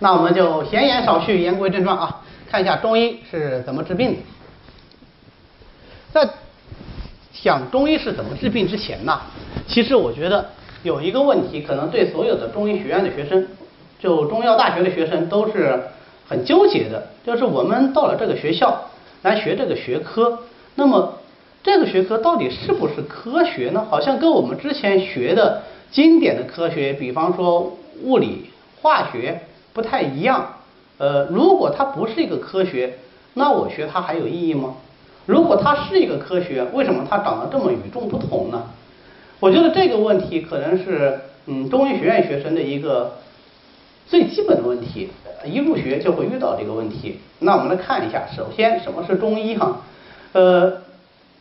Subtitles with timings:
[0.00, 4.18] 那我们就闲言少叙，言归正传啊，看一下中医是怎么治病的。
[6.12, 6.28] 在
[7.42, 9.20] 讲中医是怎么治病之前呢，
[9.66, 10.50] 其实我觉得
[10.84, 13.46] 有一个问题，可能对所有的中医学院的学生，
[13.98, 15.82] 就中药大学的学生都是
[16.28, 18.88] 很纠结的，就是我们到了这个学校
[19.22, 20.38] 来学这个学科，
[20.76, 21.18] 那么
[21.64, 23.84] 这个学科到底是不是科学呢？
[23.90, 29.40] 好像跟我们之前学的经典的科学，比方说物理、化学。
[29.72, 30.56] 不太一样，
[30.98, 32.98] 呃，如果它不是一个科学，
[33.34, 34.74] 那我学它还有意义吗？
[35.26, 38.64] 如果它是一个科学，为什么它长得这么与众不同呢？
[39.40, 43.18] 我觉得这个问题可能是嗯中医学院学生的一个
[44.08, 45.10] 最基本的问题，
[45.44, 47.20] 一入学就会遇到这个问题。
[47.38, 49.82] 那我们来看一下，首先什么是中医哈？
[50.32, 50.78] 呃，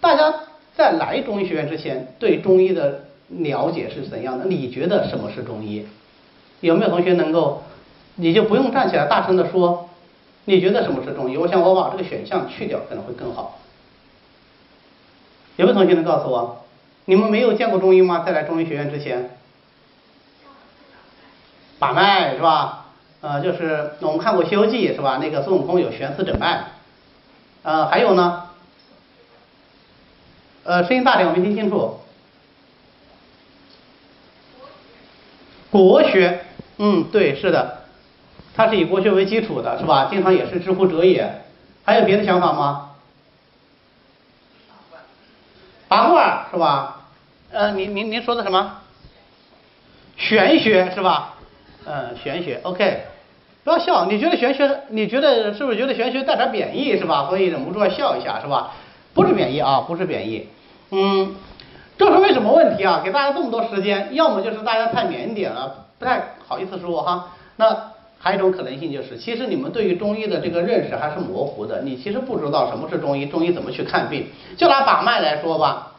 [0.00, 0.32] 大家
[0.74, 4.46] 在来中医学院之前对中医的了解是怎样的？
[4.46, 5.84] 你觉得什么是中医？
[6.60, 7.62] 有没有同学能够？
[8.16, 9.88] 你就不用站起来大声的说，
[10.44, 11.36] 你觉得什么是中医？
[11.36, 13.58] 我想我把这个选项去掉可能会更好。
[15.56, 16.64] 有没有同学能告诉我，
[17.04, 18.22] 你们没有见过中医吗？
[18.24, 19.30] 在来中医学院之前，
[21.78, 22.86] 把脉是吧？
[23.20, 25.18] 呃，就是我们看过《西游记》是吧？
[25.18, 26.64] 那个孙悟空有悬丝诊脉，
[27.62, 28.48] 呃，还有呢，
[30.64, 31.98] 呃，声音大点，我没听清楚。
[35.70, 36.44] 国学，
[36.78, 37.81] 嗯，对，是的。
[38.54, 40.08] 它是以国学为基础的，是吧？
[40.10, 41.42] 经常也是知乎者也。
[41.84, 42.90] 还有别的想法吗？
[45.88, 47.00] 八卦是吧？
[47.50, 48.78] 呃，您您您说的什么？
[50.16, 51.34] 玄学是吧？
[51.86, 52.60] 嗯，玄学。
[52.62, 53.04] OK，
[53.64, 54.80] 不要笑，你觉得玄学？
[54.90, 57.26] 你觉得是不是觉得玄学带点贬义是吧？
[57.28, 58.72] 所以忍不住要笑一下是吧？
[59.14, 60.48] 不是贬义啊，不是贬义。
[60.90, 61.34] 嗯，
[61.98, 63.00] 这是为什么问题啊？
[63.02, 67.30] 给大家这么多时间，要么就是大家太腼腆了，不太好意思说哈。
[67.56, 67.91] 那。
[68.24, 71.82] 还有一种可能性就是，其实你们对于中医的这个认识还是模糊的。
[71.82, 74.26] 你其实不知道什么是中医，中医怎么去看病。
[74.56, 75.94] 就拿把脉来说吧，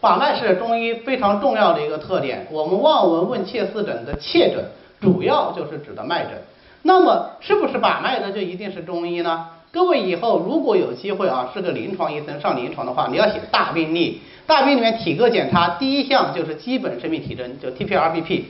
[0.00, 2.46] 把脉是中医非常重要的一个特点。
[2.52, 4.64] 我们望闻问切四诊的切诊，
[5.00, 6.34] 主要就是指的脉诊。
[6.82, 9.48] 那么，是不是把脉的就一定是中医呢？
[9.72, 14.20] 各位以后如果有机会啊，是个临床医生上临床的话，你要写大病历。
[14.46, 18.44] 大病里面体格检查第一项就是基本生命体征，就 T P R B P。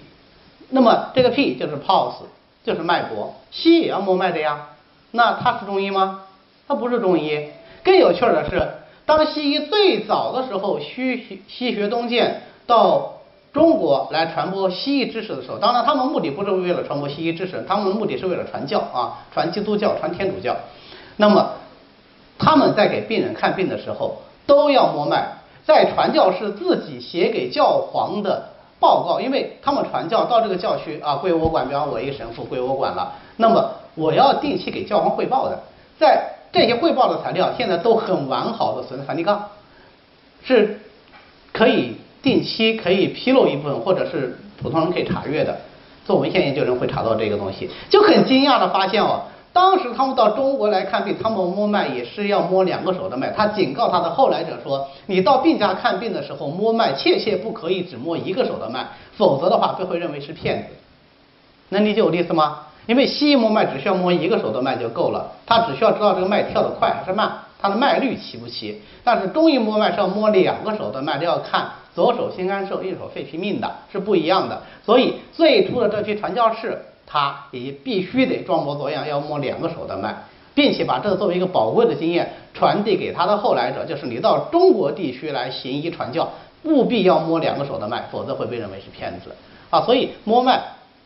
[0.69, 2.27] 那么这个 P 就是 pulse。
[2.67, 4.71] 就是脉搏，西医也要摸脉的呀。
[5.13, 6.23] 那他是中医吗？
[6.67, 7.49] 他不是中医。
[7.85, 8.61] 更有趣的是，
[9.07, 13.21] 当西医最早的时候，西西学东渐到
[13.53, 20.57] 中国来传播西医知识的时候，当然他们目的不是为了传播西医知识，他们的目的是为了传教啊，传基督教，传天主教。
[21.17, 21.53] 那么
[22.37, 28.56] 他们在给病人看病的时候都要摸脉，在传教士自己写给教皇的。
[28.79, 35.59] 报告，因为他们传教到这个教区啊，归我管，比方我一个神父归我管了，那么我要定期给教皇汇报的，
[35.99, 39.49] 在这些汇报的材料现在都很完好的存在梵蒂冈，
[40.45, 40.81] 是
[41.53, 45.59] 可以定期可以披露一部分，或者是普通人可以查阅的，
[46.05, 49.23] 做文献研究人会查到这个东西，就很惊讶的发现哦。
[49.57, 53.31] 当时他们到中国来看病，他们摸脉也是要摸两个手的脉。
[53.31, 58.87] 他警告他的后来者说：“你到病家看病的时候摸脉，切切不可以只摸一个手的脉，
[59.17, 60.75] 否则的话被会认为是骗子。”
[61.71, 62.67] 能理解我的意思吗？
[62.85, 68.83] 因为西医摸脉只需要摸一个手的脉就够了，他只需要知道这个脉跳得快还是慢，它的脉率齐不齐。
[69.03, 74.61] 但是中医摸脉是要摸两个手的脉，都要看左手心肝肾，右手肺脾命的，是不一样的。
[74.85, 76.79] 所以最初的这批传教士。
[77.07, 80.15] 他也必须得装模作样，要摸两个手的脉，
[80.55, 86.29] 并且把这作为一个宝贵的经验传递给他的后来者，就是你到中国地区来行医传教，
[86.65, 89.31] 务必要摸两个手的脉，否则会被认为是骗子
[89.71, 89.81] 啊。
[89.83, 90.61] 所以摸脉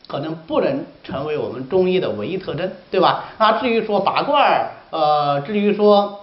[0.06, 3.24] 可能不能成为我们中医的唯一特征，对吧？
[3.38, 6.20] 那至于说拔罐儿，呃，至于说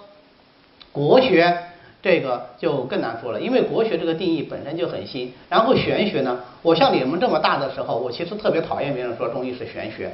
[0.90, 1.56] 国学。
[2.00, 5.32] 这个就更难说了，因为国学这个定义本身就很新。
[5.48, 10.12] 然后玄学呢，我像你们这么大的时候，我其实特别讨厌别人说中医是玄学，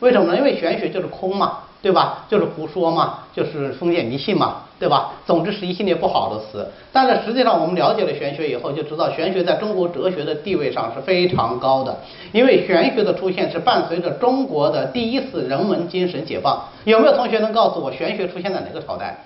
[0.00, 0.36] 为什么呢？
[0.36, 2.26] 因为玄学就是空嘛，对吧？
[2.28, 5.12] 就是胡说嘛，就是封建迷信嘛，对吧？
[5.24, 6.66] 总之是一系列不好的词。
[6.92, 11.96] 但是实际上我们了解了玄学以后，就知道玄学在中国哲学的地位上是非常高的。
[12.32, 16.64] 因为玄学的出现是伴随着中国的第一次人文精神解放。
[16.82, 19.16] 有没有同学能告诉我玄学出现在哪个朝代？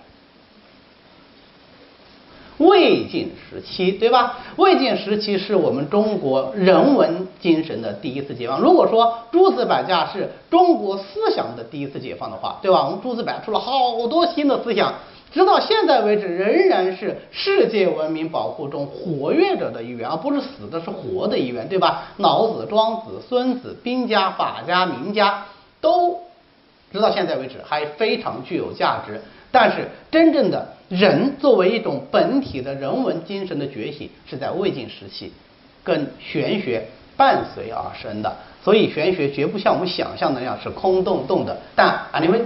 [2.58, 4.38] 魏晋时期，对吧？
[4.56, 8.60] 魏晋时期是我们中国人文精神的第一次解放。
[8.60, 12.84] 如果说诸子百家是中国思想的第一次解放的话，对吧？
[12.84, 14.94] 我们诸子百家出了好多新的思想，
[15.30, 22.04] 直到现在为止，仍然是世界文明保护中活跃着的一员，而不是死的，是活的一员，对吧？
[22.16, 25.44] 老子、庄子、孙子、兵家、法家、名家，
[25.82, 26.20] 都
[26.90, 29.20] 直到现在为止还非常具有价值。
[29.58, 35.32] 但是真正的人作为一种本体的人文精神的觉醒，是在魏晋时期
[35.82, 36.86] 跟玄学
[37.16, 38.30] 伴随而生的。
[38.62, 42.42] 所以玄学绝不像我们想象的那样是空洞洞的，但 anyway，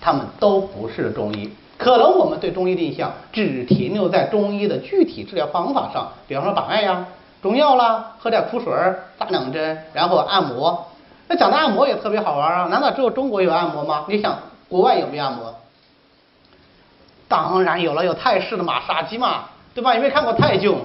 [0.00, 1.48] 他们都不是中医。
[1.76, 7.06] 可能我们对中医的印象只停留在中医的具体治疗方法上，比方说把脉呀、
[7.40, 10.88] 中药啦、喝点苦水儿、打两针，然后按摩。
[11.28, 14.06] 那讲的按摩也特别好玩啊，难道只有中国有按摩吗？
[14.08, 14.36] 你想
[14.68, 15.54] 国外有没有按摩？
[17.28, 19.44] 当然有了，有泰式的马杀鸡嘛，
[19.74, 19.94] 对吧？
[19.94, 20.78] 有没有看过泰囧？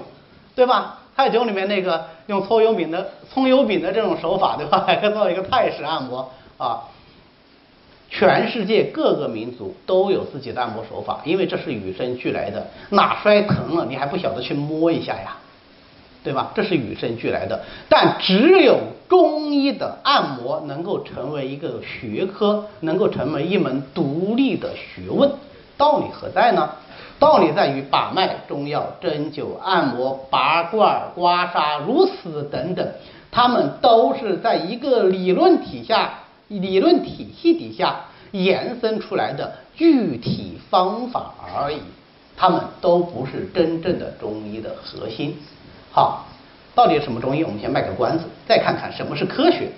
[0.55, 0.99] 对吧？
[1.15, 4.83] 泰囧里面那个用葱油饼的葱油饼的这种手法，对吧？
[4.85, 6.81] 还可以做一个泰式按摩啊。
[8.09, 12.67] 全世界各个民族都有自己的按摩手法，因为这是与生俱来的。
[12.89, 15.37] 哪摔疼了，你还不晓得去摸一下呀？
[16.23, 16.51] 对吧？
[16.53, 17.63] 这是与生俱来的。
[17.89, 18.79] 但只有
[19.09, 25.31] 中医的按摩能够成为一个学科，能够成为一门独立的学问。
[25.77, 26.69] 道理何在呢？
[27.19, 32.85] 道理在于把脉、中药、针灸、按摩、拔罐、刮痧、如此等等，
[33.31, 36.15] 它们都是在一个理论体下、
[36.49, 41.79] 理论体系底下延伸出来的具体方法而已，
[42.35, 45.37] 它们都不是真正的中医的核心。
[45.91, 46.25] 好，
[46.75, 47.43] 到底什么中医？
[47.45, 49.69] 我们先卖个关子，再看看什么是科学。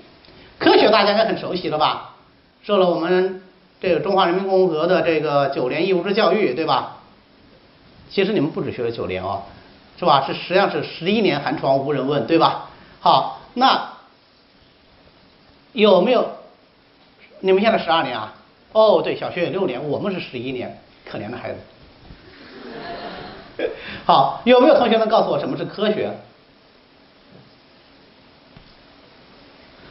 [0.57, 2.15] 科学大家应该很熟悉了吧？
[2.63, 3.43] 受了我们
[3.81, 6.97] 这个中华人民共和国的这个九年义务制教育，对吧？
[8.09, 9.43] 其实你们不止学了九年哦，
[9.99, 10.25] 是吧？
[10.25, 12.69] 是实际上是十一年寒窗无人问，对吧？
[12.99, 13.93] 好，那
[15.73, 16.29] 有没有？
[17.41, 18.33] 你们现在十二年啊？
[18.71, 21.59] 哦，对，小学有六年，我们是十一年，可怜的孩子。
[24.05, 26.11] 好，有没有同学能告诉我什么是科学？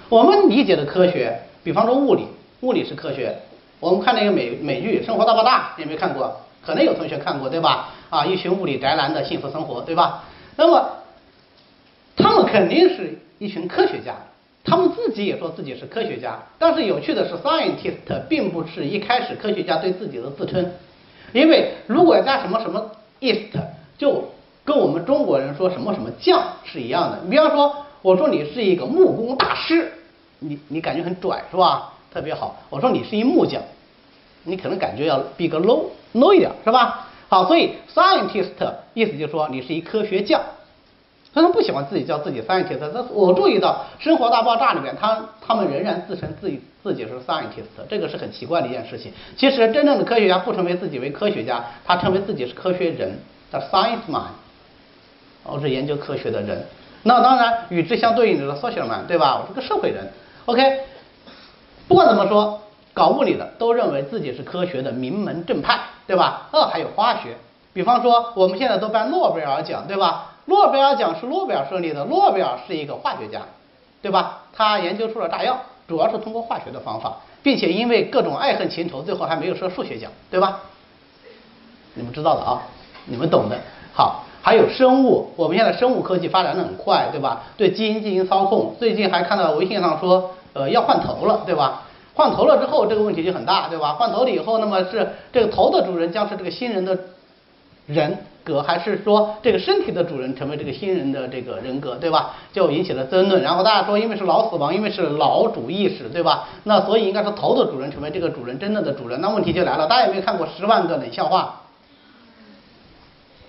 [0.08, 2.28] 我们理解的科学，比方说物理，
[2.60, 3.36] 物理是科学。
[3.84, 6.40] 我们看那个美美剧《生活大爆炸》，有没有看过？
[6.64, 7.90] 可能有同学看过，对吧？
[8.08, 10.24] 啊，一群物理宅男的幸福生活，对吧？
[10.56, 10.88] 那么
[12.16, 14.14] 他们肯定是一群科学家，
[14.64, 16.38] 他们自己也说自己是科学家。
[16.58, 20.72] 但是有趣的是，scientist 并不是一开始科学家对自己的自称，
[21.34, 22.90] 因为如果加什么什么
[23.20, 23.54] ist，
[23.98, 24.32] 就
[24.64, 27.18] 跟我们中国人说什么什么匠是一样的。
[27.24, 29.92] 你比方说，我说你是一个木工大师，
[30.38, 31.92] 你你感觉很拽是吧？
[32.10, 32.56] 特别好。
[32.70, 33.60] 我说你是一木匠。
[34.44, 37.08] 你可能感觉要比个 low low 一点，是吧？
[37.28, 38.50] 好，所以 scientist
[38.92, 40.40] 意思就是说你是一科学匠。
[41.34, 42.78] 他们不喜欢自己叫自己 scientist。
[42.80, 49.12] 但是我注意到《生活大爆炸》里面，他他们仍然自称自己自己是 scientist，这个是很奇怪的一件事情。
[49.36, 53.18] 其实真正的科学家不称为自己为科学家，他称为自己是科学人，
[53.50, 54.26] 叫 science man，
[55.42, 56.64] 我是研究科学的人。
[57.02, 59.42] 那当然与之相对应的是 social man，对吧？
[59.42, 60.08] 我是个社会人。
[60.44, 60.82] OK，
[61.88, 62.60] 不管怎么说。
[62.94, 66.48] 搞物理的都认为自己是科学的名门正派，对吧？
[66.52, 67.36] 呃，还有化学，
[67.72, 70.30] 比方说我们现在都颁诺贝尔奖，对吧？
[70.46, 73.40] 诺贝尔奖是诺贝尔设立的，诺贝尔是一个化学家，
[74.00, 74.42] 对吧？
[74.52, 75.58] 他研究出了炸药，
[75.88, 80.60] 主要是通过化学的方法，并且因为各种爱恨情仇，最后还没有设数学奖，对吧？
[81.94, 82.62] 你们知道的啊，
[83.06, 83.58] 你们懂的。
[83.92, 87.44] 好，还有生物，我们现在生物科技发展的很快，对吧？
[87.56, 91.83] 对基因进行操控，最近还看到微信上说，呃，要换头了，对吧？
[92.14, 93.94] 换头了之后，这个问题就很大，对吧？
[93.94, 96.96] 换头了以后，那么是这个头的主人将是这个新人的
[97.86, 102.34] 人格，还是说这个身体的主人成为这个新人的这个人格，对吧？
[102.52, 103.42] 就引起了争论。
[103.42, 106.48] 然后大家说，因为是脑死亡，因为是脑主意识，对吧？
[106.62, 109.20] 那所以应该是头的主人成为这个主人真正的主人。
[109.20, 111.62] 那问题就来了，大家有没有看过《十万个冷笑话》？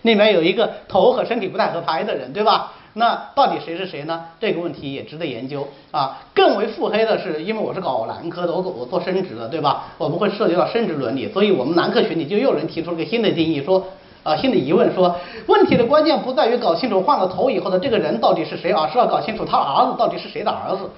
[0.07, 2.73] 里面有一个头和身体不太合拍的人，对吧？
[2.97, 4.23] 那到底谁是谁呢？
[4.39, 6.17] 这个问题也值得研究啊。
[6.33, 9.87] 更为腹黑的是，因为我是搞男科的，我我做生殖的，对吧？
[9.97, 13.85] 我们会涉及到生殖伦理，所以我们男科学里就有人提出了个新的定义，说
[14.23, 15.13] 啊新的疑问，说
[15.47, 20.89] 问题的关键不在于搞清楚换了头以后的这个人到底是谁，而是要搞清楚他儿子到底是谁的儿子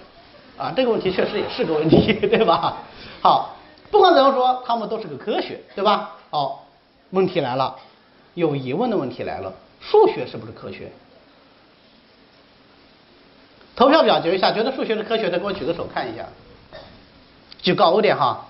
[0.55, 0.71] 啊。
[0.75, 2.77] 这个问题确实也是个问题， 对吧？
[3.23, 3.55] 好，
[3.89, 6.11] 不管怎么说，他们都是个科学，对吧？
[6.29, 6.59] 哦，
[7.09, 7.75] 问题来了，
[8.35, 9.51] 有疑问的问题来了，
[9.81, 10.91] 数学是不是科学？
[13.77, 16.25] 投票表决一下，觉得数学是科学的，给我举个手看一下，
[17.61, 18.47] 举高点哈。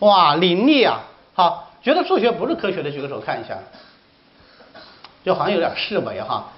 [0.00, 1.02] 哇，凌厉啊！
[1.34, 3.56] 好，觉得数学不是科学的，举个手看一下。
[5.24, 6.48] 就好像有点示威哈。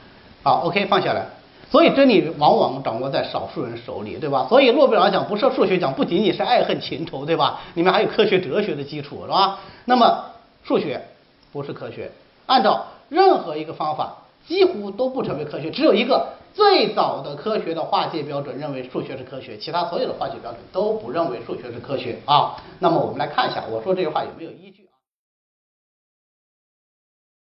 [0.43, 1.27] 好，OK，放下来。
[1.71, 4.47] 所以真理往往掌握在少数人手里，对吧？
[4.49, 7.61] 所以诺贝尔奖不设数学奖，不仅仅是爱恨情仇，对吧？
[7.75, 9.59] 里面还有科学哲学的基础，是吧？
[9.85, 10.25] 那么
[10.65, 11.09] 数学
[11.53, 12.11] 不是科学，
[12.47, 14.17] 按照任何一个方法。
[14.49, 22.57] 几乎都不成为科学，只有一个最早的科学的划界标准认为数学是科学，其他所有的化学标准都不认为数学是科学啊。
[22.81, 24.90] 那么我们来看一下，我说这句话有没有依据？